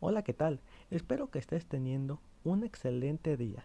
Hola, 0.00 0.22
¿qué 0.22 0.32
tal? 0.32 0.60
Espero 0.90 1.30
que 1.30 1.38
estés 1.38 1.66
teniendo 1.66 2.20
un 2.44 2.64
excelente 2.64 3.36
día. 3.36 3.64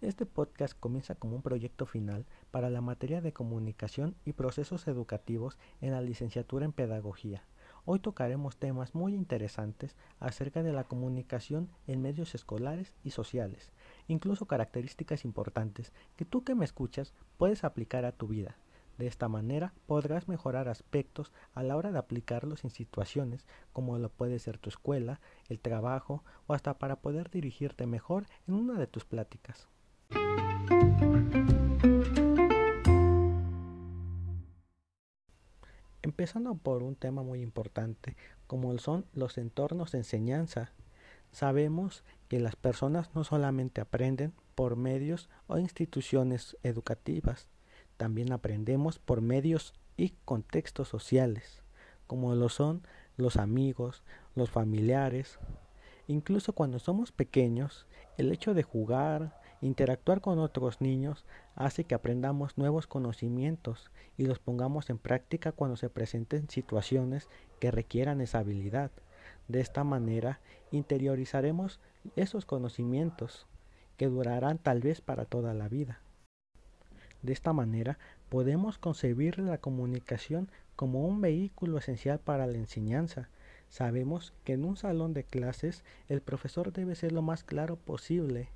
Este 0.00 0.24
podcast 0.24 0.78
comienza 0.78 1.16
como 1.16 1.34
un 1.34 1.42
proyecto 1.42 1.84
final 1.84 2.26
para 2.52 2.70
la 2.70 2.80
materia 2.80 3.20
de 3.20 3.32
comunicación 3.32 4.14
y 4.24 4.34
procesos 4.34 4.86
educativos 4.86 5.58
en 5.80 5.90
la 5.90 6.02
licenciatura 6.02 6.64
en 6.64 6.72
pedagogía. 6.72 7.42
Hoy 7.84 7.98
tocaremos 7.98 8.56
temas 8.56 8.94
muy 8.94 9.14
interesantes 9.14 9.96
acerca 10.18 10.62
de 10.62 10.72
la 10.72 10.84
comunicación 10.84 11.68
en 11.86 12.02
medios 12.02 12.34
escolares 12.34 12.94
y 13.04 13.10
sociales, 13.10 13.72
incluso 14.08 14.46
características 14.46 15.24
importantes 15.24 15.92
que 16.16 16.24
tú 16.24 16.44
que 16.44 16.54
me 16.54 16.64
escuchas 16.64 17.14
puedes 17.38 17.64
aplicar 17.64 18.04
a 18.04 18.12
tu 18.12 18.28
vida. 18.28 18.56
De 18.98 19.06
esta 19.06 19.28
manera 19.28 19.72
podrás 19.86 20.28
mejorar 20.28 20.68
aspectos 20.68 21.32
a 21.54 21.62
la 21.62 21.76
hora 21.76 21.90
de 21.90 21.98
aplicarlos 21.98 22.64
en 22.64 22.70
situaciones 22.70 23.46
como 23.72 23.98
lo 23.98 24.10
puede 24.10 24.38
ser 24.38 24.58
tu 24.58 24.68
escuela, 24.68 25.20
el 25.48 25.58
trabajo 25.58 26.22
o 26.46 26.52
hasta 26.52 26.78
para 26.78 26.96
poder 26.96 27.30
dirigirte 27.30 27.86
mejor 27.86 28.26
en 28.46 28.54
una 28.54 28.74
de 28.78 28.86
tus 28.86 29.06
pláticas. 29.06 29.68
Empezando 36.20 36.54
por 36.54 36.82
un 36.82 36.96
tema 36.96 37.22
muy 37.22 37.40
importante, 37.40 38.14
como 38.46 38.76
son 38.76 39.06
los 39.14 39.38
entornos 39.38 39.92
de 39.92 39.98
enseñanza. 40.00 40.70
Sabemos 41.32 42.04
que 42.28 42.40
las 42.40 42.56
personas 42.56 43.14
no 43.14 43.24
solamente 43.24 43.80
aprenden 43.80 44.34
por 44.54 44.76
medios 44.76 45.30
o 45.46 45.56
instituciones 45.56 46.58
educativas, 46.62 47.48
también 47.96 48.32
aprendemos 48.32 48.98
por 48.98 49.22
medios 49.22 49.72
y 49.96 50.10
contextos 50.26 50.88
sociales, 50.88 51.62
como 52.06 52.34
lo 52.34 52.50
son 52.50 52.82
los 53.16 53.38
amigos, 53.38 54.02
los 54.34 54.50
familiares. 54.50 55.38
Incluso 56.06 56.52
cuando 56.52 56.80
somos 56.80 57.12
pequeños, 57.12 57.86
el 58.18 58.30
hecho 58.30 58.52
de 58.52 58.62
jugar, 58.62 59.40
interactuar 59.62 60.20
con 60.20 60.38
otros 60.38 60.82
niños, 60.82 61.24
hace 61.60 61.84
que 61.84 61.94
aprendamos 61.94 62.56
nuevos 62.56 62.86
conocimientos 62.86 63.90
y 64.16 64.24
los 64.24 64.38
pongamos 64.38 64.88
en 64.88 64.96
práctica 64.96 65.52
cuando 65.52 65.76
se 65.76 65.90
presenten 65.90 66.48
situaciones 66.48 67.28
que 67.58 67.70
requieran 67.70 68.22
esa 68.22 68.38
habilidad. 68.38 68.90
De 69.46 69.60
esta 69.60 69.84
manera, 69.84 70.40
interiorizaremos 70.70 71.78
esos 72.16 72.46
conocimientos 72.46 73.46
que 73.98 74.06
durarán 74.06 74.56
tal 74.56 74.80
vez 74.80 75.02
para 75.02 75.26
toda 75.26 75.52
la 75.52 75.68
vida. 75.68 76.00
De 77.20 77.34
esta 77.34 77.52
manera, 77.52 77.98
podemos 78.30 78.78
concebir 78.78 79.38
la 79.38 79.58
comunicación 79.58 80.50
como 80.76 81.06
un 81.06 81.20
vehículo 81.20 81.76
esencial 81.76 82.20
para 82.20 82.46
la 82.46 82.56
enseñanza. 82.56 83.28
Sabemos 83.68 84.32
que 84.44 84.54
en 84.54 84.64
un 84.64 84.78
salón 84.78 85.12
de 85.12 85.24
clases 85.24 85.84
el 86.08 86.22
profesor 86.22 86.72
debe 86.72 86.94
ser 86.94 87.12
lo 87.12 87.20
más 87.20 87.44
claro 87.44 87.76
posible 87.76 88.48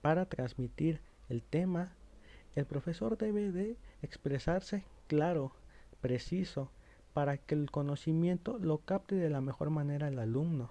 para 0.00 0.26
transmitir 0.26 1.00
el 1.28 1.42
tema. 1.42 1.92
El 2.56 2.66
profesor 2.66 3.16
debe 3.16 3.52
de 3.52 3.76
expresarse 4.02 4.84
claro, 5.06 5.52
preciso, 6.00 6.70
para 7.12 7.36
que 7.38 7.54
el 7.54 7.70
conocimiento 7.70 8.58
lo 8.58 8.78
capte 8.78 9.14
de 9.14 9.30
la 9.30 9.40
mejor 9.40 9.70
manera 9.70 10.08
el 10.08 10.18
alumno. 10.18 10.70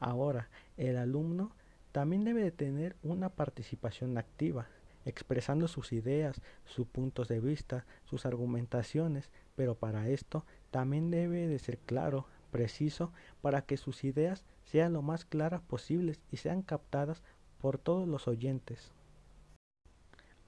Ahora, 0.00 0.48
el 0.76 0.96
alumno 0.96 1.52
también 1.92 2.24
debe 2.24 2.42
de 2.42 2.50
tener 2.50 2.96
una 3.02 3.30
participación 3.30 4.18
activa, 4.18 4.66
expresando 5.04 5.68
sus 5.68 5.92
ideas, 5.92 6.40
sus 6.64 6.86
puntos 6.86 7.28
de 7.28 7.40
vista, 7.40 7.86
sus 8.04 8.26
argumentaciones, 8.26 9.30
pero 9.56 9.74
para 9.74 10.08
esto 10.08 10.44
también 10.70 11.10
debe 11.10 11.46
de 11.46 11.58
ser 11.58 11.78
claro, 11.78 12.26
preciso, 12.50 13.12
para 13.42 13.62
que 13.62 13.76
sus 13.76 14.04
ideas 14.04 14.44
sean 14.64 14.92
lo 14.92 15.02
más 15.02 15.24
claras 15.24 15.62
posibles 15.62 16.20
y 16.30 16.38
sean 16.38 16.62
captadas 16.62 17.22
por 17.60 17.78
todos 17.78 18.08
los 18.08 18.28
oyentes. 18.28 18.93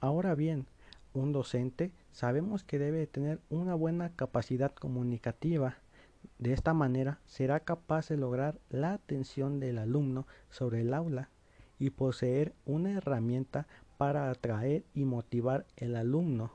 Ahora 0.01 0.34
bien, 0.34 0.67
un 1.15 1.33
docente 1.33 1.93
sabemos 2.12 2.62
que 2.62 2.79
debe 2.79 3.07
tener 3.07 3.41
una 3.49 3.75
buena 3.75 4.11
capacidad 4.11 4.75
comunicativa. 4.75 5.79
De 6.39 6.53
esta 6.53 6.75
manera 6.75 7.19
será 7.27 7.61
capaz 7.61 8.09
de 8.09 8.19
lograr 8.19 8.59
la 8.69 8.93
atención 8.93 9.59
del 9.59 9.79
alumno 9.79 10.27
sobre 10.51 10.83
el 10.83 10.93
aula 10.93 11.31
y 11.79 11.91
poseer 11.91 12.53
una 12.67 12.93
herramienta 12.93 13.67
para 13.97 14.31
atraer 14.31 14.84
y 14.95 15.05
motivar 15.05 15.67
el 15.77 15.97
alumno. 15.97 16.53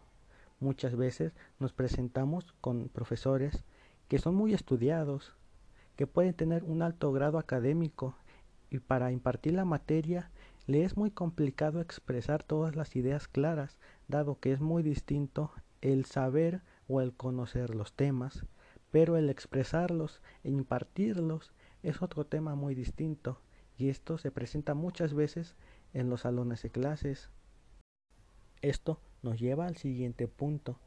Muchas 0.60 0.96
veces 0.96 1.34
nos 1.60 1.74
presentamos 1.74 2.54
con 2.62 2.90
profesores 2.90 3.64
que 4.08 4.20
son 4.20 4.36
muy 4.36 4.54
estudiados, 4.54 5.34
que 5.96 6.06
pueden 6.06 6.36
tener 6.36 6.64
un 6.64 6.84
alto 6.84 7.12
grado 7.12 7.40
académico 7.40 8.16
y 8.70 8.80
para 8.80 9.12
impartir 9.12 9.54
la 9.54 9.66
materia 9.66 10.30
le 10.72 10.86
es 10.86 10.96
muy 10.96 11.12
complicado 11.12 11.82
expresar 11.82 12.44
todas 12.44 12.78
las 12.78 12.96
ideas 12.96 13.28
claras, 13.28 13.78
dado 14.08 14.40
que 14.40 14.54
es 14.54 14.62
muy 14.62 14.84
distinto 14.84 15.52
el 15.82 16.06
saber 16.06 16.62
o 16.88 17.02
el 17.02 17.12
conocer 17.12 17.76
los 17.76 17.92
temas, 17.92 18.46
pero 18.90 19.18
el 19.18 19.30
expresarlos 19.30 20.22
e 20.46 20.50
impartirlos 20.50 21.52
es 21.84 22.02
otro 22.02 22.26
tema 22.26 22.56
muy 22.56 22.74
distinto, 22.74 23.42
y 23.78 23.90
esto 23.90 24.18
se 24.18 24.32
presenta 24.32 24.74
muchas 24.74 25.14
veces 25.14 25.58
en 25.94 26.10
los 26.10 26.22
salones 26.22 26.62
de 26.64 26.70
clases. 26.70 27.32
Esto 28.62 29.02
nos 29.24 29.42
lleva 29.42 29.68
al 29.68 29.76
siguiente 29.76 30.30
punto, 30.30 30.80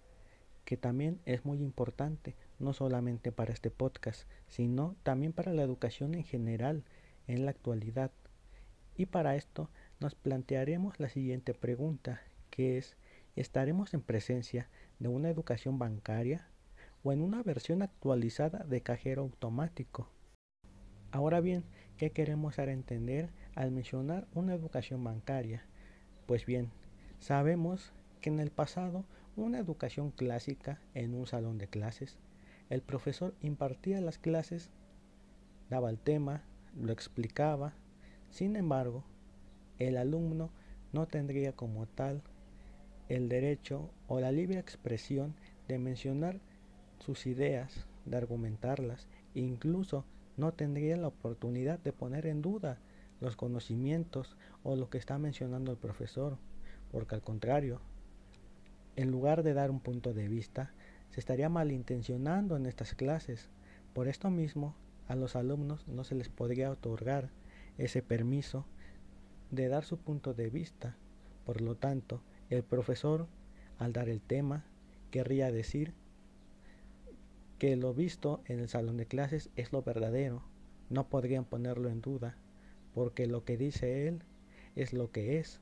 que 0.65 0.79
también 0.79 1.21
es 1.27 1.45
muy 1.45 1.59
importante, 1.59 2.37
no 2.59 2.73
solamente 2.73 3.33
para 3.33 3.53
este 3.53 3.71
podcast, 3.71 4.27
sino 4.49 4.97
también 5.03 5.35
para 5.35 5.53
la 5.53 5.63
educación 5.63 6.15
en 6.15 6.25
general 6.25 6.85
en 7.27 7.45
la 7.45 7.51
actualidad. 7.51 8.13
Y 8.97 9.07
para 9.07 9.37
esto 9.37 9.71
nos 10.01 10.15
plantearemos 10.15 11.01
la 11.01 11.09
siguiente 11.09 11.55
pregunta, 11.55 12.21
que 12.51 12.79
es, 12.79 12.97
¿estaremos 13.35 13.95
en 13.95 14.03
presencia 14.03 14.69
de 14.99 15.09
una 15.09 15.31
educación 15.31 15.79
bancaria 15.79 16.47
o 17.03 17.13
en 17.13 17.21
una 17.21 17.43
versión 17.43 17.83
actualizada 17.83 18.61
de 18.61 18.83
cajero 18.83 19.23
automático? 19.23 20.09
Ahora 21.11 21.41
bien, 21.41 21.65
¿qué 21.97 22.11
queremos 22.11 22.57
dar 22.57 22.69
a 22.69 22.73
entender 22.73 23.31
al 23.55 23.71
mencionar 23.71 24.27
una 24.35 24.55
educación 24.55 25.03
bancaria? 25.03 25.65
Pues 26.27 26.47
bien, 26.47 26.71
sabemos 27.19 27.93
que 28.21 28.31
en 28.31 28.41
el 28.41 28.51
pasado 28.51 29.05
una 29.37 29.59
educación 29.59 30.11
clásica 30.11 30.81
en 30.95 31.15
un 31.15 31.27
salón 31.27 31.59
de 31.59 31.69
clases, 31.69 32.17
el 32.71 32.81
profesor 32.81 33.35
impartía 33.43 34.01
las 34.01 34.19
clases, 34.19 34.71
daba 35.69 35.91
el 35.91 35.99
tema, 35.99 36.43
lo 36.77 36.93
explicaba, 36.93 37.75
sin 38.35 38.57
embargo, 38.57 39.05
el 39.79 39.97
alumno 39.97 40.51
no 40.93 41.07
tendría 41.07 41.53
como 41.53 41.87
tal 41.87 42.21
el 43.09 43.29
derecho 43.29 43.91
o 44.09 44.19
la 44.19 44.33
libre 44.33 44.59
expresión 44.59 45.37
de 45.69 45.79
mencionar 45.79 46.41
sus 46.99 47.27
ideas, 47.27 47.87
de 48.07 48.17
argumentarlas, 48.17 49.07
e 49.37 49.41
incluso 49.41 50.05
no 50.37 50.53
tendría 50.53 50.97
la 50.97 51.07
oportunidad 51.07 51.79
de 51.79 51.93
poner 51.93 52.27
en 52.27 52.43
duda 52.43 52.81
los 53.21 53.37
conocimientos 53.37 54.37
o 54.65 54.75
lo 54.75 54.91
que 54.91 54.99
está 54.99 55.17
mencionando 55.17 55.71
el 55.71 55.79
profesor, 55.79 56.37
porque 56.91 57.15
al 57.15 57.23
contrario, 57.23 57.81
en 58.97 59.13
lugar 59.13 59.45
de 59.45 59.55
dar 59.55 59.71
un 59.71 59.79
punto 59.79 60.13
de 60.13 60.27
vista, 60.27 60.73
se 61.11 61.21
estaría 61.21 61.49
malintencionando 61.49 62.57
en 62.57 62.67
estas 62.67 62.95
clases. 62.95 63.49
Por 63.93 64.09
esto 64.09 64.29
mismo, 64.29 64.75
a 65.07 65.15
los 65.15 65.37
alumnos 65.37 65.87
no 65.87 66.03
se 66.03 66.17
les 66.17 66.29
podría 66.29 66.73
otorgar 66.73 67.31
ese 67.79 68.03
permiso 68.03 68.67
de 69.51 69.69
dar 69.69 69.85
su 69.85 69.99
punto 69.99 70.35
de 70.35 70.51
vista. 70.51 70.97
Por 71.45 71.61
lo 71.61 71.77
tanto, 71.77 72.23
el 72.51 72.63
profesor, 72.63 73.27
al 73.79 73.93
dar 73.93 74.09
el 74.09 74.21
tema, 74.21 74.65
querría 75.11 75.53
decir 75.53 75.95
que 77.59 77.77
lo 77.77 77.95
visto 77.95 78.43
en 78.47 78.61
el 78.61 78.69
salón 78.69 78.97
de 78.97 79.07
clases 79.07 79.51
es 79.57 79.73
lo 79.73 79.83
verdadero. 79.83 80.43
No 80.91 81.09
podrían 81.09 81.45
ponerlo 81.45 81.89
en 81.89 82.01
duda, 82.01 82.37
porque 82.95 83.27
lo 83.27 83.45
que 83.45 83.57
dice 83.57 84.09
él 84.09 84.23
es 84.77 84.93
lo 84.93 85.11
que 85.11 85.39
es. 85.39 85.61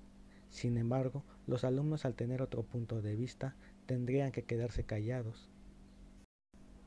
Sin 0.49 0.76
embargo, 0.76 1.25
los 1.47 1.64
alumnos 1.64 2.05
al 2.05 2.14
tener 2.14 2.43
otro 2.43 2.62
punto 2.62 3.03
de 3.03 3.17
vista 3.17 3.55
tendrían 3.87 4.32
que 4.32 4.44
quedarse 4.44 4.85
callados. 4.85 5.49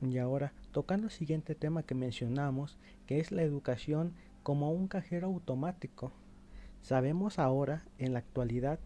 Y 0.02 0.18
ahora, 0.18 0.54
tocando 0.72 1.08
el 1.08 1.12
siguiente 1.12 1.56
tema 1.56 1.84
que 1.84 1.96
mencionamos, 1.96 2.78
que 3.08 3.20
es 3.20 3.32
la 3.32 3.44
educación 3.44 4.14
como 4.46 4.70
un 4.70 4.88
cajero 4.88 5.26
automático. 5.26 6.12
Sabemos 6.84 7.40
ahora, 7.40 7.84
en 7.98 8.14
la 8.14 8.20
actualidad, 8.20 8.80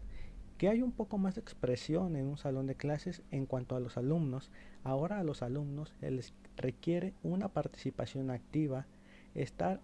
que 0.56 0.70
hay 0.70 0.80
un 0.80 0.90
poco 0.90 1.18
más 1.18 1.34
de 1.34 1.42
expresión 1.42 2.16
en 2.16 2.28
un 2.28 2.38
salón 2.38 2.66
de 2.66 2.76
clases 2.76 3.22
en 3.30 3.44
cuanto 3.44 3.76
a 3.76 3.80
los 3.80 3.98
alumnos. 3.98 4.50
Ahora 4.84 5.20
a 5.20 5.22
los 5.22 5.42
alumnos 5.42 5.92
les 6.00 6.32
requiere 6.56 7.12
una 7.22 7.48
participación 7.48 8.30
activa, 8.30 8.86
estar 9.34 9.82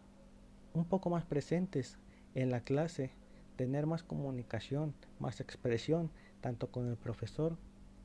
un 0.73 0.87
poco 0.87 1.11
más 1.11 1.27
presentes 1.27 1.99
en 2.35 2.49
la 2.49 2.63
clase, 2.63 3.11
tener 3.57 3.85
más 3.85 4.03
comunicación, 4.03 4.95
más 5.19 5.43
expresión, 5.43 6.11
tanto 6.41 6.71
con 6.71 6.89
el 6.89 6.97
profesor 6.97 7.59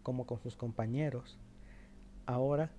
como 0.03 0.25
con 0.25 0.41
sus 0.41 0.57
compañeros. 0.57 1.39
Ahora, 2.25 2.69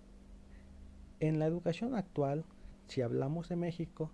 en 1.18 1.38
la 1.38 1.46
educación 1.46 1.94
actual, 1.94 2.44
si 2.88 3.00
hablamos 3.00 3.48
de 3.48 3.56
México, 3.56 4.10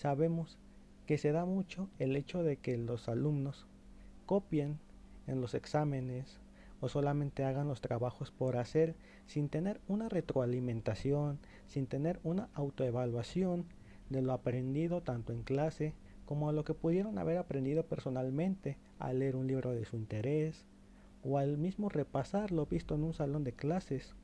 sabemos 0.00 0.58
que 1.04 1.18
se 1.18 1.30
da 1.30 1.44
mucho 1.44 1.90
el 1.98 2.16
hecho 2.16 2.42
de 2.42 2.56
que 2.56 2.78
los 2.78 3.08
alumnos 3.08 3.66
copien 4.24 4.78
en 5.26 5.42
los 5.42 5.52
exámenes 5.52 6.40
o 6.80 6.88
solamente 6.88 7.44
hagan 7.44 7.68
los 7.68 7.82
trabajos 7.82 8.30
por 8.30 8.56
hacer 8.56 8.94
sin 9.26 9.50
tener 9.50 9.78
una 9.88 10.08
retroalimentación, 10.08 11.38
sin 11.68 11.86
tener 11.86 12.18
una 12.24 12.48
autoevaluación 12.54 13.66
de 14.08 14.22
lo 14.22 14.32
aprendido 14.32 15.02
tanto 15.02 15.34
en 15.34 15.42
clase 15.42 15.92
como 16.24 16.50
lo 16.52 16.64
que 16.64 16.72
pudieron 16.72 17.18
haber 17.18 17.36
aprendido 17.36 17.84
personalmente 17.84 18.78
al 18.98 19.18
leer 19.18 19.36
un 19.36 19.46
libro 19.46 19.72
de 19.72 19.84
su 19.84 19.96
interés 19.96 20.64
o 21.22 21.36
al 21.36 21.58
mismo 21.58 21.90
repasar 21.90 22.52
lo 22.52 22.64
visto 22.64 22.94
en 22.94 23.04
un 23.04 23.12
salón 23.12 23.44
de 23.44 23.52
clases. 23.52 24.14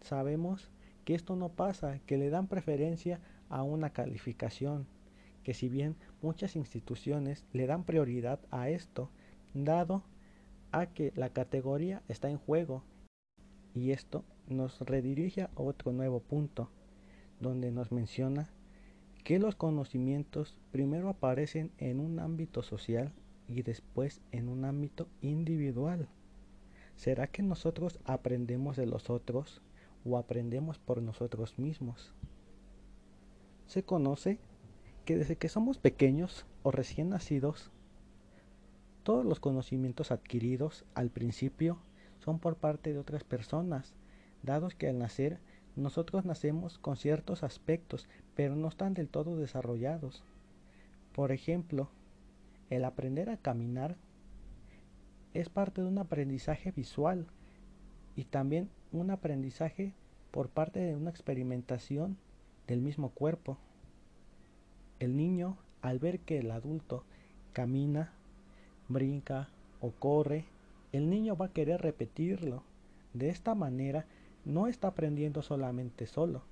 Sabemos 0.00 0.70
que 1.04 1.14
esto 1.14 1.36
no 1.36 1.50
pasa, 1.50 1.98
que 2.06 2.16
le 2.16 2.30
dan 2.30 2.46
preferencia 2.46 3.20
a 3.50 3.62
una 3.62 3.90
calificación, 3.90 4.86
que 5.44 5.54
si 5.54 5.68
bien 5.68 5.94
muchas 6.22 6.56
instituciones 6.56 7.44
le 7.52 7.66
dan 7.66 7.84
prioridad 7.84 8.40
a 8.50 8.68
esto, 8.70 9.10
dado 9.52 10.02
a 10.72 10.86
que 10.86 11.12
la 11.14 11.28
categoría 11.28 12.02
está 12.08 12.28
en 12.28 12.38
juego. 12.38 12.82
Y 13.74 13.92
esto 13.92 14.24
nos 14.48 14.80
redirige 14.80 15.42
a 15.42 15.50
otro 15.54 15.92
nuevo 15.92 16.20
punto, 16.20 16.70
donde 17.40 17.70
nos 17.70 17.92
menciona 17.92 18.50
que 19.22 19.38
los 19.38 19.54
conocimientos 19.54 20.58
primero 20.70 21.08
aparecen 21.08 21.70
en 21.78 22.00
un 22.00 22.18
ámbito 22.18 22.62
social 22.62 23.12
y 23.48 23.62
después 23.62 24.20
en 24.32 24.48
un 24.48 24.64
ámbito 24.64 25.08
individual. 25.22 26.08
¿Será 26.96 27.26
que 27.26 27.42
nosotros 27.42 27.98
aprendemos 28.04 28.76
de 28.76 28.86
los 28.86 29.10
otros 29.10 29.62
o 30.04 30.18
aprendemos 30.18 30.78
por 30.78 31.02
nosotros 31.02 31.58
mismos? 31.58 32.12
Se 33.66 33.82
conoce 33.82 34.38
que 35.04 35.16
desde 35.16 35.36
que 35.36 35.48
somos 35.48 35.78
pequeños 35.78 36.46
o 36.62 36.70
recién 36.70 37.10
nacidos, 37.10 37.70
todos 39.02 39.24
los 39.24 39.38
conocimientos 39.38 40.10
adquiridos 40.10 40.84
al 40.94 41.10
principio 41.10 41.78
son 42.20 42.38
por 42.38 42.56
parte 42.56 42.92
de 42.92 42.98
otras 42.98 43.22
personas, 43.22 43.94
dados 44.42 44.74
que 44.74 44.88
al 44.88 44.98
nacer 44.98 45.40
nosotros 45.76 46.24
nacemos 46.24 46.78
con 46.78 46.96
ciertos 46.96 47.42
aspectos, 47.42 48.08
pero 48.34 48.56
no 48.56 48.68
están 48.68 48.94
del 48.94 49.08
todo 49.08 49.36
desarrollados. 49.36 50.24
Por 51.12 51.32
ejemplo, 51.32 51.90
el 52.70 52.84
aprender 52.84 53.28
a 53.28 53.36
caminar 53.36 53.96
es 55.34 55.48
parte 55.48 55.82
de 55.82 55.88
un 55.88 55.98
aprendizaje 55.98 56.70
visual 56.70 57.26
y 58.16 58.24
también 58.24 58.70
un 58.92 59.10
aprendizaje 59.10 59.92
por 60.30 60.48
parte 60.48 60.80
de 60.80 60.96
una 60.96 61.10
experimentación 61.10 62.16
del 62.66 62.80
mismo 62.80 63.10
cuerpo. 63.10 63.58
El 65.04 65.18
niño, 65.18 65.58
al 65.82 65.98
ver 65.98 66.20
que 66.20 66.38
el 66.38 66.50
adulto 66.50 67.04
camina, 67.52 68.14
brinca 68.88 69.50
o 69.82 69.90
corre, 69.90 70.46
el 70.92 71.10
niño 71.10 71.36
va 71.36 71.46
a 71.46 71.52
querer 71.52 71.82
repetirlo. 71.82 72.62
De 73.12 73.28
esta 73.28 73.54
manera, 73.54 74.06
no 74.46 74.66
está 74.66 74.88
aprendiendo 74.88 75.42
solamente 75.42 76.06
solo, 76.06 76.42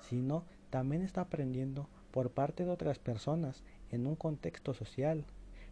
sino 0.00 0.42
también 0.70 1.02
está 1.02 1.20
aprendiendo 1.20 1.88
por 2.10 2.32
parte 2.32 2.64
de 2.64 2.72
otras 2.72 2.98
personas 2.98 3.62
en 3.92 4.08
un 4.08 4.16
contexto 4.16 4.74
social, 4.74 5.24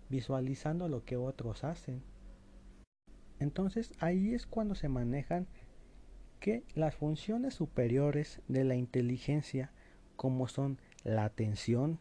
visualizando 0.09 0.87
lo 0.87 1.05
que 1.05 1.17
otros 1.17 1.65
hacen. 1.65 2.05
Entonces 3.41 3.95
ahí 3.99 4.33
es 4.33 4.47
cuando 4.47 4.77
se 4.77 4.89
manejan 4.89 5.49
que 6.39 6.63
las 6.77 6.95
funciones 6.95 7.55
superiores 7.55 8.41
de 8.47 8.63
la 8.63 8.77
inteligencia, 8.77 9.73
como 10.15 10.47
son 10.47 10.79
la 11.03 11.25
atención, 11.25 11.99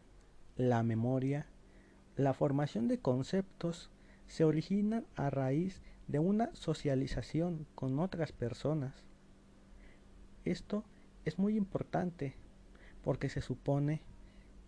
la 0.56 0.82
memoria, 0.82 1.46
la 2.16 2.34
formación 2.34 2.88
de 2.88 2.98
conceptos, 2.98 3.90
se 4.26 4.44
originan 4.44 5.06
a 5.16 5.30
raíz 5.30 5.82
de 6.08 6.18
una 6.18 6.54
socialización 6.54 7.66
con 7.74 7.98
otras 7.98 8.32
personas. 8.32 8.94
Esto 10.44 10.84
es 11.24 11.38
muy 11.38 11.56
importante 11.56 12.34
porque 13.02 13.28
se 13.28 13.42
supone 13.42 14.02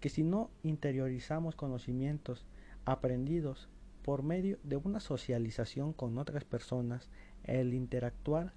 que 0.00 0.08
si 0.08 0.22
no 0.22 0.50
interiorizamos 0.62 1.56
conocimientos 1.56 2.44
aprendidos 2.84 3.68
por 4.02 4.22
medio 4.22 4.58
de 4.62 4.76
una 4.76 5.00
socialización 5.00 5.92
con 5.92 6.18
otras 6.18 6.44
personas, 6.44 7.08
el 7.44 7.72
interactuar 7.72 8.52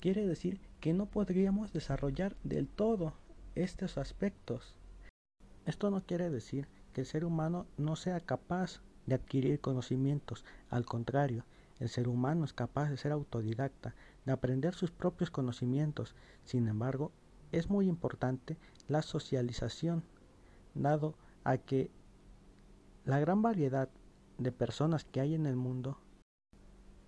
quiere 0.00 0.26
decir 0.26 0.60
que 0.80 0.92
no 0.92 1.06
podríamos 1.06 1.72
desarrollar 1.72 2.36
del 2.42 2.66
todo 2.66 3.14
estos 3.54 3.98
aspectos. 3.98 4.74
Esto 5.66 5.90
no 5.90 6.02
quiere 6.02 6.30
decir 6.30 6.68
que 6.92 7.02
el 7.02 7.06
ser 7.06 7.24
humano 7.24 7.66
no 7.76 7.96
sea 7.96 8.20
capaz 8.20 8.80
de 9.06 9.14
adquirir 9.14 9.60
conocimientos, 9.60 10.44
al 10.68 10.84
contrario, 10.84 11.44
el 11.80 11.88
ser 11.88 12.08
humano 12.08 12.44
es 12.44 12.52
capaz 12.52 12.90
de 12.90 12.98
ser 12.98 13.10
autodidacta, 13.10 13.94
de 14.26 14.32
aprender 14.32 14.74
sus 14.74 14.90
propios 14.90 15.30
conocimientos. 15.30 16.14
Sin 16.44 16.68
embargo, 16.68 17.10
es 17.52 17.70
muy 17.70 17.88
importante 17.88 18.58
la 18.86 19.00
socialización, 19.00 20.04
dado 20.74 21.14
a 21.42 21.56
que 21.56 21.90
la 23.06 23.18
gran 23.18 23.40
variedad 23.40 23.88
de 24.36 24.52
personas 24.52 25.04
que 25.04 25.20
hay 25.20 25.34
en 25.34 25.46
el 25.46 25.56
mundo. 25.56 25.98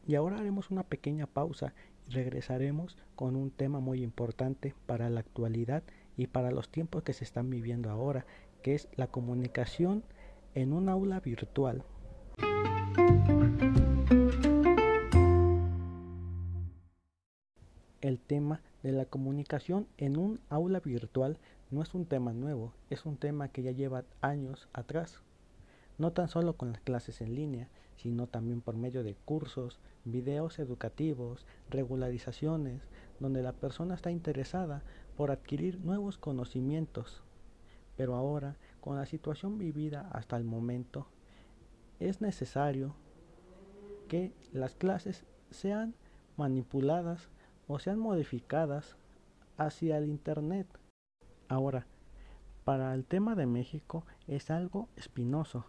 Y 0.07 0.15
ahora 0.15 0.39
haremos 0.39 0.71
una 0.71 0.85
pequeña 0.85 1.27
pausa 1.27 1.75
y 2.09 2.13
regresaremos 2.13 2.97
con 3.15 3.37
un 3.37 3.51
tema 3.51 3.79
muy 3.79 4.03
importante 4.03 4.75
para 4.87 5.11
la 5.11 5.21
actualidad 5.21 5.83
y 6.17 6.27
para 6.27 6.51
los 6.51 6.69
tiempos 6.69 7.03
que 7.03 7.13
se 7.13 7.25
están 7.25 7.51
viviendo 7.51 7.91
ahora, 7.91 8.27
que 8.63 8.75
es 8.75 8.89
la 8.97 9.07
comunicación 9.07 10.05
en 10.55 10.73
un 10.73 10.89
aula 10.89 11.21
virtual. 11.21 11.85
El 18.01 18.19
tema 18.19 18.61
de 18.83 18.93
la 18.93 19.05
comunicación 19.05 19.87
en 19.97 20.17
un 20.17 20.41
aula 20.49 20.81
virtual 20.81 21.39
no 21.71 21.83
es 21.83 21.95
un 21.95 22.05
tema 22.05 22.33
nuevo, 22.33 22.75
es 22.91 23.07
un 23.07 23.17
tema 23.17 23.49
que 23.49 23.63
ya 23.63 23.71
lleva 23.71 24.05
años 24.21 24.69
atrás, 24.73 25.23
no 25.99 26.13
tan 26.13 26.29
solo 26.29 26.57
con 26.57 26.73
las 26.73 26.81
clases 26.81 27.21
en 27.21 27.35
línea, 27.35 27.69
sino 27.97 28.27
también 28.27 28.61
por 28.61 28.77
medio 28.77 29.05
de 29.05 29.15
cursos, 29.15 29.79
videos 30.05 30.59
educativos, 30.59 31.47
regularizaciones, 31.71 32.83
donde 33.23 33.43
la 33.43 33.53
persona 33.53 33.95
está 33.95 34.11
interesada 34.11 34.83
por 35.17 35.31
adquirir 35.31 35.81
nuevos 35.81 36.19
conocimientos. 36.19 37.23
Pero 37.97 38.17
ahora, 38.17 38.57
con 38.81 38.97
la 38.97 39.07
situación 39.07 39.59
vivida 39.59 40.09
hasta 40.13 40.37
el 40.37 40.45
momento, 40.45 41.07
es 42.01 42.21
necesario 42.21 42.95
que 44.09 44.33
las 44.53 44.75
clases 44.75 45.25
sean 45.51 45.95
manipuladas 46.37 47.31
o 47.69 47.79
sean 47.79 47.99
modificadas 47.99 48.97
hacia 49.57 49.99
el 49.99 50.09
Internet. 50.09 50.67
Ahora, 51.49 51.87
para 52.65 52.93
el 52.95 53.05
tema 53.05 53.37
de 53.37 53.47
México 53.47 54.05
es 54.27 54.51
algo 54.51 54.89
espinoso, 54.97 55.65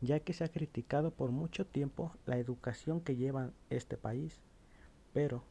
ya 0.00 0.20
que 0.20 0.32
se 0.32 0.44
ha 0.44 0.48
criticado 0.48 1.10
por 1.10 1.32
mucho 1.32 1.66
tiempo 1.66 2.12
la 2.24 2.38
educación 2.38 3.02
que 3.02 3.16
lleva 3.16 3.50
este 3.68 3.98
país. 3.98 4.40
Pero, 5.12 5.44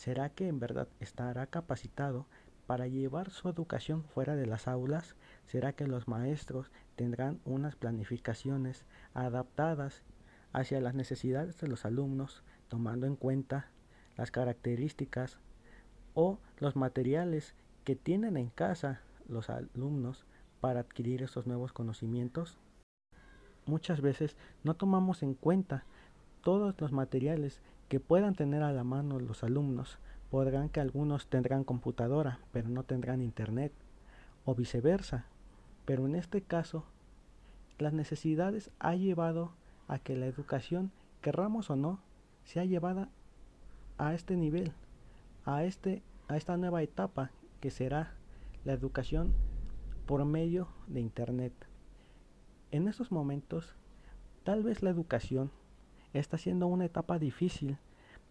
¿será 0.00 0.30
que 0.30 0.48
en 0.48 0.58
verdad 0.58 0.88
estará 0.98 1.46
capacitado 1.46 2.24
para 2.66 2.86
llevar 2.86 3.28
su 3.28 3.50
educación 3.50 4.02
fuera 4.02 4.34
de 4.34 4.46
las 4.46 4.66
aulas? 4.66 5.14
¿Será 5.44 5.74
que 5.74 5.86
los 5.86 6.08
maestros 6.08 6.72
tendrán 6.96 7.38
unas 7.44 7.76
planificaciones 7.76 8.86
adaptadas 9.12 10.02
hacia 10.54 10.80
las 10.80 10.94
necesidades 10.94 11.60
de 11.60 11.68
los 11.68 11.84
alumnos, 11.84 12.42
tomando 12.68 13.06
en 13.06 13.14
cuenta 13.14 13.68
las 14.16 14.30
características 14.30 15.38
o 16.14 16.38
los 16.60 16.76
materiales 16.76 17.54
que 17.84 17.94
tienen 17.94 18.38
en 18.38 18.48
casa 18.48 19.02
los 19.28 19.50
alumnos 19.50 20.24
para 20.62 20.80
adquirir 20.80 21.22
estos 21.22 21.46
nuevos 21.46 21.74
conocimientos. 21.74 22.56
Muchas 23.66 24.00
veces 24.00 24.34
no 24.64 24.76
tomamos 24.76 25.22
en 25.22 25.34
cuenta 25.34 25.84
todos 26.40 26.80
los 26.80 26.90
materiales 26.90 27.60
que 27.90 27.98
puedan 27.98 28.36
tener 28.36 28.62
a 28.62 28.72
la 28.72 28.84
mano 28.84 29.18
los 29.18 29.42
alumnos. 29.42 29.98
Podrán 30.30 30.68
que 30.68 30.78
algunos 30.78 31.26
tendrán 31.26 31.64
computadora, 31.64 32.38
pero 32.52 32.68
no 32.68 32.84
tendrán 32.84 33.20
internet, 33.20 33.72
o 34.44 34.54
viceversa. 34.54 35.26
Pero 35.86 36.06
en 36.06 36.14
este 36.14 36.40
caso, 36.40 36.84
las 37.78 37.92
necesidades 37.92 38.70
ha 38.78 38.94
llevado 38.94 39.50
a 39.88 39.98
que 39.98 40.14
la 40.14 40.26
educación, 40.26 40.92
querramos 41.20 41.68
o 41.68 41.74
no, 41.74 41.98
sea 42.44 42.64
llevada 42.64 43.08
a 43.98 44.14
este 44.14 44.36
nivel, 44.36 44.72
a, 45.44 45.64
este, 45.64 46.04
a 46.28 46.36
esta 46.36 46.56
nueva 46.56 46.84
etapa 46.84 47.32
que 47.60 47.72
será 47.72 48.12
la 48.64 48.72
educación 48.72 49.34
por 50.06 50.24
medio 50.24 50.68
de 50.86 51.00
Internet. 51.00 51.52
En 52.70 52.86
estos 52.86 53.10
momentos, 53.10 53.74
tal 54.44 54.62
vez 54.62 54.80
la 54.80 54.90
educación 54.90 55.50
está 56.12 56.38
siendo 56.38 56.66
una 56.66 56.84
etapa 56.84 57.18
difícil 57.18 57.78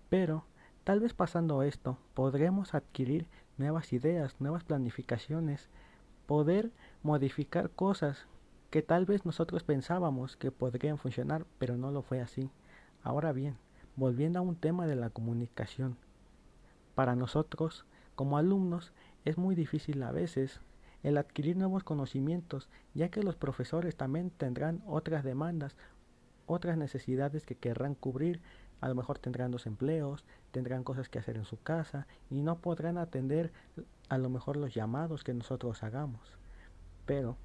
Pero 0.09 0.45
tal 0.83 0.99
vez 0.99 1.13
pasando 1.13 1.63
esto 1.63 1.97
podremos 2.13 2.73
adquirir 2.73 3.27
nuevas 3.57 3.93
ideas, 3.93 4.35
nuevas 4.39 4.63
planificaciones, 4.63 5.69
poder 6.25 6.71
modificar 7.03 7.69
cosas 7.69 8.25
que 8.69 8.81
tal 8.81 9.05
vez 9.05 9.25
nosotros 9.25 9.63
pensábamos 9.63 10.37
que 10.37 10.51
podrían 10.51 10.97
funcionar, 10.97 11.45
pero 11.57 11.75
no 11.75 11.91
lo 11.91 12.01
fue 12.01 12.21
así. 12.21 12.51
Ahora 13.03 13.31
bien, 13.31 13.57
volviendo 13.95 14.39
a 14.39 14.43
un 14.43 14.55
tema 14.55 14.87
de 14.87 14.95
la 14.95 15.09
comunicación, 15.09 15.97
para 16.95 17.15
nosotros, 17.15 17.85
como 18.15 18.37
alumnos, 18.37 18.93
es 19.25 19.37
muy 19.37 19.55
difícil 19.55 20.03
a 20.03 20.11
veces 20.11 20.61
el 21.01 21.17
adquirir 21.17 21.55
nuevos 21.55 21.83
conocimientos, 21.83 22.69
ya 22.93 23.09
que 23.09 23.23
los 23.23 23.35
profesores 23.35 23.95
también 23.95 24.29
tendrán 24.31 24.83
otras 24.85 25.23
demandas, 25.23 25.75
otras 26.49 26.77
necesidades 26.77 27.45
que 27.45 27.55
querrán 27.55 27.95
cubrir, 27.95 28.41
a 28.81 28.87
lo 28.87 28.95
mejor 28.95 29.19
tendrán 29.19 29.51
dos 29.51 29.67
empleos, 29.67 30.25
tendrán 30.51 30.83
cosas 30.83 31.09
que 31.09 31.19
hacer 31.19 31.37
en 31.37 31.45
su 31.45 31.61
casa 31.61 32.07
y 32.29 32.41
no 32.41 32.59
podrán 32.59 32.97
atender 32.97 33.51
a 34.09 34.17
lo 34.17 34.29
mejor 34.29 34.57
los 34.57 34.73
llamados 34.73 35.23
que 35.23 35.33
nosotros 35.33 35.83
hagamos. 35.83 36.37
Pero 37.05 37.37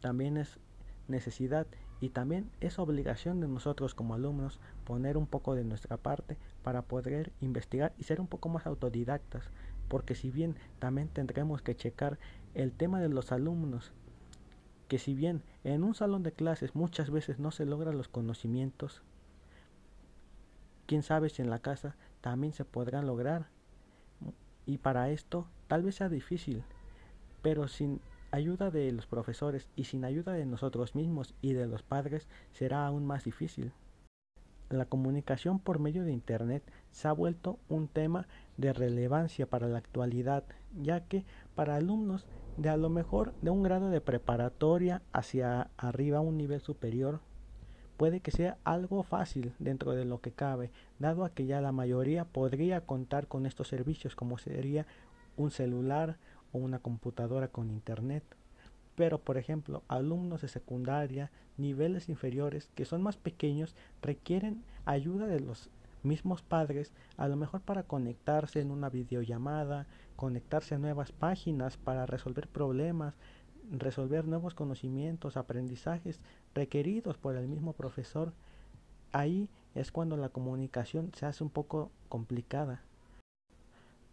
también 0.00 0.36
es 0.36 0.58
necesidad 1.06 1.66
y 2.00 2.10
también 2.10 2.50
es 2.60 2.78
obligación 2.78 3.40
de 3.40 3.48
nosotros 3.48 3.94
como 3.94 4.14
alumnos 4.14 4.60
poner 4.84 5.16
un 5.16 5.26
poco 5.26 5.54
de 5.54 5.64
nuestra 5.64 5.96
parte 5.96 6.36
para 6.62 6.82
poder 6.82 7.32
investigar 7.40 7.92
y 7.98 8.04
ser 8.04 8.20
un 8.20 8.26
poco 8.26 8.48
más 8.48 8.66
autodidactas, 8.66 9.50
porque 9.88 10.14
si 10.14 10.30
bien 10.30 10.56
también 10.78 11.08
tendremos 11.08 11.62
que 11.62 11.76
checar 11.76 12.18
el 12.54 12.72
tema 12.72 13.00
de 13.00 13.08
los 13.08 13.32
alumnos, 13.32 13.92
que 14.88 14.98
si 14.98 15.14
bien 15.14 15.42
en 15.64 15.84
un 15.84 15.94
salón 15.94 16.22
de 16.22 16.32
clases 16.32 16.74
muchas 16.74 17.10
veces 17.10 17.38
no 17.38 17.50
se 17.50 17.66
logran 17.66 17.96
los 17.96 18.08
conocimientos, 18.08 19.02
quién 20.86 21.02
sabe 21.02 21.28
si 21.28 21.42
en 21.42 21.50
la 21.50 21.60
casa 21.60 21.94
también 22.20 22.52
se 22.52 22.64
podrán 22.64 23.06
lograr. 23.06 23.48
Y 24.66 24.78
para 24.78 25.10
esto 25.10 25.46
tal 25.66 25.82
vez 25.82 25.96
sea 25.96 26.08
difícil, 26.08 26.64
pero 27.42 27.68
sin 27.68 28.00
ayuda 28.30 28.70
de 28.70 28.90
los 28.92 29.06
profesores 29.06 29.68
y 29.76 29.84
sin 29.84 30.04
ayuda 30.04 30.32
de 30.32 30.46
nosotros 30.46 30.94
mismos 30.94 31.34
y 31.40 31.52
de 31.52 31.66
los 31.66 31.82
padres 31.82 32.26
será 32.52 32.86
aún 32.86 33.06
más 33.06 33.24
difícil. 33.24 33.72
La 34.70 34.84
comunicación 34.84 35.58
por 35.58 35.78
medio 35.78 36.04
de 36.04 36.12
Internet 36.12 36.62
se 36.90 37.08
ha 37.08 37.12
vuelto 37.12 37.58
un 37.68 37.88
tema 37.88 38.26
de 38.58 38.74
relevancia 38.74 39.46
para 39.46 39.66
la 39.66 39.78
actualidad, 39.78 40.44
ya 40.78 41.04
que 41.04 41.24
para 41.54 41.76
alumnos 41.76 42.26
de 42.58 42.68
a 42.68 42.76
lo 42.76 42.90
mejor 42.90 43.32
de 43.40 43.50
un 43.50 43.62
grado 43.62 43.88
de 43.88 44.00
preparatoria 44.00 45.00
hacia 45.12 45.70
arriba 45.76 46.20
un 46.20 46.36
nivel 46.36 46.60
superior, 46.60 47.20
puede 47.96 48.18
que 48.18 48.32
sea 48.32 48.58
algo 48.64 49.04
fácil 49.04 49.52
dentro 49.60 49.92
de 49.92 50.04
lo 50.04 50.20
que 50.20 50.32
cabe, 50.32 50.72
dado 50.98 51.24
a 51.24 51.30
que 51.30 51.46
ya 51.46 51.60
la 51.60 51.70
mayoría 51.70 52.24
podría 52.24 52.80
contar 52.80 53.28
con 53.28 53.46
estos 53.46 53.68
servicios 53.68 54.16
como 54.16 54.38
sería 54.38 54.86
un 55.36 55.52
celular 55.52 56.16
o 56.52 56.58
una 56.58 56.80
computadora 56.80 57.46
con 57.46 57.70
internet. 57.70 58.24
Pero, 58.96 59.20
por 59.20 59.38
ejemplo, 59.38 59.84
alumnos 59.86 60.42
de 60.42 60.48
secundaria, 60.48 61.30
niveles 61.56 62.08
inferiores, 62.08 62.70
que 62.74 62.84
son 62.84 63.02
más 63.02 63.16
pequeños, 63.16 63.76
requieren 64.02 64.64
ayuda 64.84 65.28
de 65.28 65.38
los 65.38 65.70
mismos 66.02 66.42
padres, 66.42 66.92
a 67.16 67.28
lo 67.28 67.36
mejor 67.36 67.60
para 67.60 67.82
conectarse 67.82 68.60
en 68.60 68.70
una 68.70 68.88
videollamada, 68.88 69.86
conectarse 70.16 70.74
a 70.74 70.78
nuevas 70.78 71.12
páginas 71.12 71.76
para 71.76 72.06
resolver 72.06 72.48
problemas, 72.48 73.14
resolver 73.70 74.26
nuevos 74.26 74.54
conocimientos, 74.54 75.36
aprendizajes 75.36 76.20
requeridos 76.54 77.18
por 77.18 77.36
el 77.36 77.48
mismo 77.48 77.72
profesor. 77.72 78.32
Ahí 79.12 79.48
es 79.74 79.92
cuando 79.92 80.16
la 80.16 80.28
comunicación 80.28 81.12
se 81.14 81.26
hace 81.26 81.44
un 81.44 81.50
poco 81.50 81.90
complicada. 82.08 82.82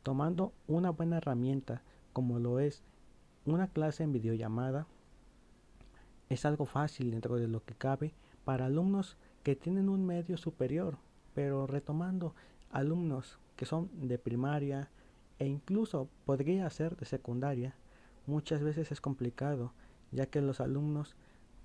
Tomando 0.03 0.53
una 0.67 0.91
buena 0.91 1.17
herramienta 1.17 1.81
como 2.13 2.39
lo 2.39 2.59
es 2.59 2.83
una 3.45 3.67
clase 3.67 4.03
en 4.03 4.11
videollamada, 4.11 4.87
es 6.29 6.45
algo 6.45 6.65
fácil 6.65 7.11
dentro 7.11 7.35
de 7.37 7.47
lo 7.47 7.63
que 7.63 7.75
cabe 7.75 8.13
para 8.43 8.65
alumnos 8.65 9.17
que 9.43 9.55
tienen 9.55 9.89
un 9.89 10.05
medio 10.05 10.37
superior, 10.37 10.97
pero 11.35 11.67
retomando 11.67 12.33
alumnos 12.71 13.37
que 13.55 13.65
son 13.65 13.89
de 14.07 14.17
primaria 14.17 14.89
e 15.37 15.45
incluso 15.45 16.09
podría 16.25 16.67
ser 16.71 16.95
de 16.95 17.05
secundaria, 17.05 17.75
muchas 18.25 18.63
veces 18.63 18.91
es 18.91 19.01
complicado, 19.01 19.73
ya 20.11 20.25
que 20.25 20.41
los 20.41 20.59
alumnos 20.59 21.15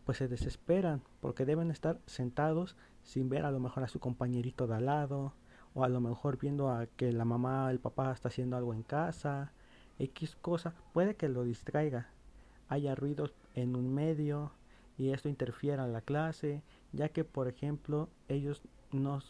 pues 0.05 0.19
se 0.19 0.29
desesperan 0.29 1.03
porque 1.21 1.47
deben 1.47 1.71
estar 1.71 1.99
sentados 2.07 2.77
sin 3.03 3.31
ver 3.31 3.47
a 3.47 3.50
lo 3.50 3.61
mejor 3.61 3.85
a 3.85 3.89
su 3.89 4.00
compañerito 4.00 4.67
de 4.67 4.75
al 4.75 4.87
lado 4.87 5.33
o 5.73 5.85
a 5.85 5.89
lo 5.89 6.00
mejor 6.00 6.39
viendo 6.39 6.69
a 6.69 6.87
que 6.87 7.12
la 7.12 7.25
mamá 7.25 7.71
el 7.71 7.79
papá 7.79 8.12
está 8.12 8.29
haciendo 8.29 8.57
algo 8.57 8.75
en 8.75 8.83
casa 8.83 9.53
X 10.00 10.37
cosa 10.41 10.75
puede 10.93 11.15
que 11.15 11.29
lo 11.29 11.45
distraiga, 11.45 12.09
haya 12.69 12.95
ruidos 12.95 13.35
en 13.55 13.77
un 13.77 13.93
medio 13.95 14.53
y 14.97 15.11
esto 15.11 15.29
interfiera 15.29 15.85
en 15.85 15.93
la 15.93 16.00
clase, 16.00 16.62
ya 16.93 17.09
que 17.11 17.25
por 17.25 17.49
ejemplo 17.49 18.09
ellos 18.29 18.62
no 18.93 19.21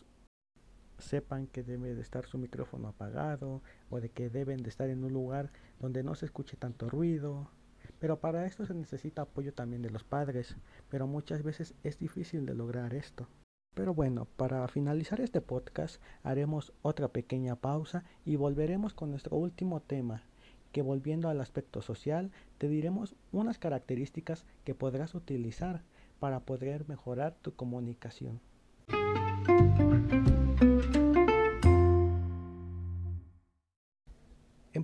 sepan 1.01 1.47
que 1.47 1.63
debe 1.63 1.95
de 1.95 2.03
estar 2.03 2.27
su 2.27 2.39
micrófono 2.39 2.89
apagado 2.89 3.63
o 3.89 4.01
de 4.01 4.11
que 4.11 4.31
deben 4.31 4.63
de 4.63 4.69
estar 4.69 4.89
en 4.89 5.05
un 5.05 5.13
lugar 5.13 5.51
donde 5.79 6.03
no 6.03 6.15
se 6.15 6.27
escuche 6.27 6.57
tanto 6.57 6.89
ruido. 6.89 7.51
Pero 7.99 8.21
para 8.21 8.47
esto 8.47 8.67
se 8.67 8.75
necesita 8.75 9.23
apoyo 9.23 9.53
también 9.53 9.83
de 9.83 9.91
los 9.91 10.05
padres, 10.05 10.57
pero 10.89 11.07
muchas 11.07 11.43
veces 11.43 11.75
es 11.83 11.99
difícil 11.99 12.47
de 12.47 12.55
lograr 12.55 12.95
esto. 12.95 13.29
Pero 13.75 13.95
bueno, 13.95 14.27
para 14.37 14.67
finalizar 14.69 15.21
este 15.21 15.41
podcast 15.41 16.03
haremos 16.23 16.73
otra 16.83 17.09
pequeña 17.09 17.57
pausa 17.57 18.05
y 18.25 18.37
volveremos 18.37 18.95
con 18.95 19.11
nuestro 19.11 19.37
último 19.37 19.81
tema, 19.81 20.25
que 20.73 20.83
volviendo 20.83 21.29
al 21.29 21.41
aspecto 21.41 21.83
social, 21.83 22.31
te 22.59 22.69
diremos 22.69 23.15
unas 23.33 23.59
características 23.59 24.45
que 24.65 24.75
podrás 24.75 25.15
utilizar 25.15 25.83
para 26.19 26.41
poder 26.41 26.89
mejorar 26.89 27.37
tu 27.43 27.55
comunicación. 27.55 28.41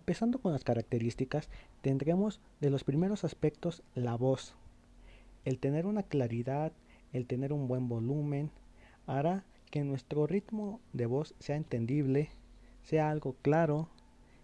Empezando 0.06 0.38
con 0.38 0.52
las 0.52 0.62
características, 0.62 1.48
tendremos 1.82 2.40
de 2.60 2.70
los 2.70 2.84
primeros 2.84 3.24
aspectos 3.24 3.82
la 3.96 4.14
voz. 4.14 4.54
El 5.44 5.58
tener 5.58 5.84
una 5.84 6.04
claridad, 6.04 6.70
el 7.12 7.26
tener 7.26 7.52
un 7.52 7.66
buen 7.66 7.88
volumen, 7.88 8.52
hará 9.08 9.44
que 9.72 9.82
nuestro 9.82 10.28
ritmo 10.28 10.78
de 10.92 11.06
voz 11.06 11.34
sea 11.40 11.56
entendible, 11.56 12.30
sea 12.84 13.10
algo 13.10 13.34
claro 13.42 13.88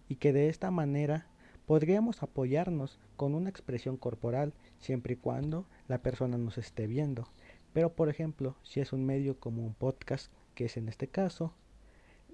y 0.09 0.15
que 0.17 0.33
de 0.33 0.49
esta 0.49 0.69
manera 0.69 1.27
Podríamos 1.65 2.23
apoyarnos 2.23 2.99
con 3.15 3.33
una 3.33 3.49
expresión 3.49 3.95
corporal 3.95 4.53
siempre 4.79 5.13
y 5.13 5.17
cuando 5.17 5.65
la 5.87 5.99
persona 5.99 6.37
nos 6.37 6.57
esté 6.57 6.87
viendo. 6.87 7.29
Pero 7.71 7.93
por 7.93 8.09
ejemplo, 8.09 8.57
si 8.63 8.81
es 8.81 8.91
un 8.91 9.05
medio 9.05 9.39
como 9.39 9.65
un 9.65 9.73
podcast, 9.73 10.29
que 10.55 10.65
es 10.65 10.75
en 10.75 10.89
este 10.89 11.07
caso, 11.07 11.53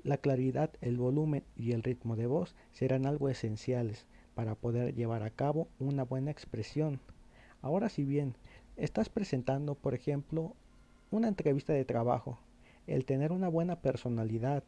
la 0.03 0.17
claridad, 0.17 0.71
el 0.81 0.97
volumen 0.97 1.43
y 1.55 1.71
el 1.71 1.83
ritmo 1.83 2.15
de 2.15 2.27
voz 2.27 2.55
serán 2.71 3.05
algo 3.05 3.29
esenciales 3.29 4.05
para 4.35 4.55
poder 4.55 4.95
llevar 4.95 5.23
a 5.23 5.29
cabo 5.29 5.67
una 5.79 6.03
buena 6.03 6.31
expresión. 6.31 6.99
Ahora 7.61 7.89
si 7.89 8.03
bien 8.03 8.35
estás 8.77 9.09
presentando, 9.09 9.75
por 9.75 9.93
ejemplo, 9.93 10.53
una 11.11 11.27
entrevista 11.27 11.73
de 11.73 11.85
trabajo, 11.85 12.39
el 12.87 13.05
tener 13.05 13.31
una 13.31 13.49
buena 13.49 13.81
personalidad, 13.81 14.63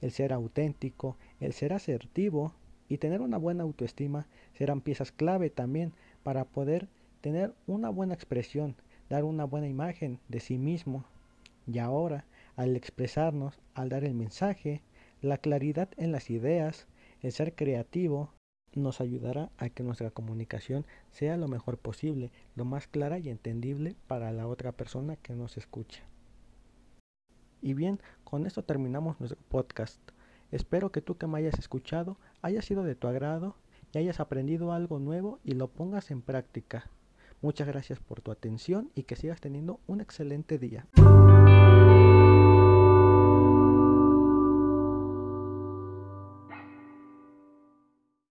el 0.00 0.10
ser 0.10 0.32
auténtico, 0.32 1.16
el 1.40 1.52
ser 1.52 1.72
asertivo, 1.72 2.52
y 2.88 2.98
tener 2.98 3.20
una 3.20 3.38
buena 3.38 3.64
autoestima 3.64 4.26
serán 4.54 4.80
piezas 4.80 5.12
clave 5.12 5.50
también 5.50 5.92
para 6.22 6.44
poder 6.44 6.88
tener 7.20 7.54
una 7.66 7.90
buena 7.90 8.14
expresión, 8.14 8.76
dar 9.08 9.24
una 9.24 9.44
buena 9.44 9.68
imagen 9.68 10.20
de 10.28 10.40
sí 10.40 10.58
mismo. 10.58 11.04
Y 11.66 11.78
ahora, 11.78 12.24
al 12.56 12.74
expresarnos, 12.74 13.60
al 13.74 13.90
dar 13.90 14.04
el 14.04 14.14
mensaje, 14.14 14.82
la 15.20 15.38
claridad 15.38 15.90
en 15.96 16.12
las 16.12 16.30
ideas, 16.30 16.86
el 17.22 17.32
ser 17.32 17.54
creativo, 17.54 18.32
nos 18.74 19.00
ayudará 19.00 19.50
a 19.56 19.70
que 19.70 19.82
nuestra 19.82 20.10
comunicación 20.10 20.84
sea 21.10 21.36
lo 21.36 21.48
mejor 21.48 21.78
posible, 21.78 22.30
lo 22.54 22.64
más 22.64 22.86
clara 22.86 23.18
y 23.18 23.28
entendible 23.28 23.96
para 24.06 24.32
la 24.32 24.46
otra 24.46 24.72
persona 24.72 25.16
que 25.16 25.34
nos 25.34 25.56
escucha. 25.56 26.02
Y 27.62 27.74
bien, 27.74 28.00
con 28.24 28.46
esto 28.46 28.62
terminamos 28.62 29.18
nuestro 29.18 29.40
podcast. 29.48 30.00
Espero 30.52 30.92
que 30.92 31.00
tú 31.00 31.16
que 31.16 31.26
me 31.26 31.38
hayas 31.38 31.58
escuchado 31.58 32.18
haya 32.42 32.62
sido 32.62 32.84
de 32.84 32.94
tu 32.94 33.08
agrado 33.08 33.56
y 33.92 33.98
hayas 33.98 34.20
aprendido 34.20 34.72
algo 34.72 34.98
nuevo 34.98 35.40
y 35.42 35.52
lo 35.52 35.68
pongas 35.68 36.10
en 36.10 36.22
práctica. 36.22 36.90
Muchas 37.42 37.66
gracias 37.66 37.98
por 37.98 38.20
tu 38.20 38.30
atención 38.30 38.90
y 38.94 39.04
que 39.04 39.16
sigas 39.16 39.40
teniendo 39.40 39.80
un 39.86 40.00
excelente 40.00 40.58
día. 40.58 40.86